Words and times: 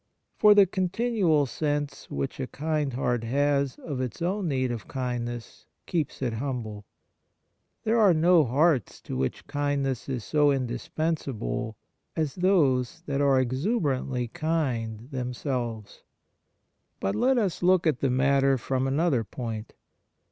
For 0.39 0.55
the 0.55 0.65
continual 0.65 1.45
sense 1.45 2.09
which 2.09 2.39
a 2.39 2.47
kind 2.47 2.93
heart 2.93 3.23
has 3.23 3.75
of 3.77 4.01
its 4.01 4.19
own 4.19 4.47
need 4.47 4.71
of 4.71 4.87
kindness 4.87 5.67
keeps 5.85 6.23
it 6.23 6.33
humble. 6.33 6.85
There 7.83 7.99
are 7.99 8.11
no 8.11 8.43
hearts 8.43 8.99
to 9.01 9.23
On 9.23 9.29
Kindness 9.45 10.09
in 10.09 10.13
General 10.17 10.47
27 10.47 10.65
which 10.65 10.65
kindness 10.65 10.79
is 10.79 10.83
so 11.03 11.15
indispensable 11.29 11.77
as 12.15 12.33
those 12.33 13.03
that 13.05 13.21
are 13.21 13.39
exuberantly 13.39 14.27
kind 14.29 15.01
themselves. 15.11 16.01
But 16.99 17.13
let 17.15 17.37
us 17.37 17.61
look 17.61 17.85
at 17.85 17.99
the 17.99 18.09
matter 18.09 18.57
from 18.57 18.87
another 18.87 19.23
point. 19.23 19.75